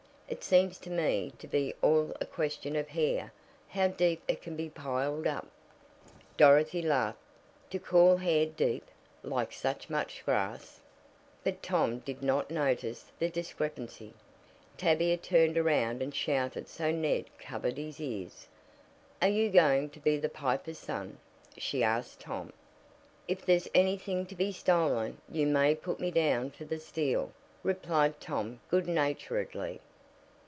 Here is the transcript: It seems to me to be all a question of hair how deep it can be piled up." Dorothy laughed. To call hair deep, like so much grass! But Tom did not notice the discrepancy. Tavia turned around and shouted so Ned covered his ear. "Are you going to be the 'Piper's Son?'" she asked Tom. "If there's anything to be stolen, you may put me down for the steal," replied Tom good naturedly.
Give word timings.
It 0.33 0.45
seems 0.45 0.77
to 0.79 0.89
me 0.89 1.33
to 1.39 1.47
be 1.47 1.73
all 1.81 2.15
a 2.21 2.25
question 2.25 2.77
of 2.77 2.87
hair 2.87 3.33
how 3.67 3.89
deep 3.89 4.23
it 4.29 4.41
can 4.41 4.55
be 4.55 4.69
piled 4.69 5.27
up." 5.27 5.45
Dorothy 6.37 6.81
laughed. 6.81 7.19
To 7.71 7.79
call 7.79 8.15
hair 8.15 8.45
deep, 8.45 8.85
like 9.23 9.51
so 9.51 9.75
much 9.89 10.23
grass! 10.23 10.79
But 11.43 11.61
Tom 11.61 11.99
did 11.99 12.23
not 12.23 12.49
notice 12.49 13.11
the 13.19 13.27
discrepancy. 13.29 14.13
Tavia 14.77 15.17
turned 15.17 15.57
around 15.57 16.01
and 16.01 16.15
shouted 16.15 16.69
so 16.69 16.91
Ned 16.91 17.25
covered 17.37 17.77
his 17.77 17.99
ear. 17.99 18.29
"Are 19.21 19.27
you 19.27 19.49
going 19.49 19.89
to 19.89 19.99
be 19.99 20.15
the 20.17 20.29
'Piper's 20.29 20.79
Son?'" 20.79 21.17
she 21.57 21.83
asked 21.83 22.21
Tom. 22.21 22.53
"If 23.27 23.45
there's 23.45 23.67
anything 23.75 24.25
to 24.27 24.35
be 24.35 24.53
stolen, 24.53 25.17
you 25.29 25.45
may 25.45 25.75
put 25.75 25.99
me 25.99 26.09
down 26.09 26.51
for 26.51 26.63
the 26.63 26.79
steal," 26.79 27.33
replied 27.63 28.21
Tom 28.21 28.61
good 28.69 28.87
naturedly. 28.87 29.81